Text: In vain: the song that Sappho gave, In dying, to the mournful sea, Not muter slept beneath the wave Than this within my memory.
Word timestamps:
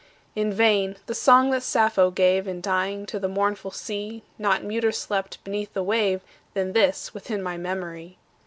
In 0.35 0.51
vain: 0.51 0.95
the 1.05 1.13
song 1.13 1.51
that 1.51 1.61
Sappho 1.61 2.09
gave, 2.09 2.47
In 2.47 2.59
dying, 2.59 3.05
to 3.05 3.19
the 3.19 3.27
mournful 3.27 3.69
sea, 3.69 4.23
Not 4.39 4.63
muter 4.63 4.91
slept 4.91 5.43
beneath 5.43 5.73
the 5.75 5.83
wave 5.83 6.21
Than 6.55 6.73
this 6.73 7.13
within 7.13 7.43
my 7.43 7.55
memory. 7.55 8.17